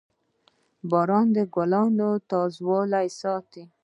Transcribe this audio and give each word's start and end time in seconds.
•باران 0.89 1.27
د 1.35 1.37
ګلونو 1.55 2.09
تازهوالی 2.29 3.07
ساتي. 3.19 3.63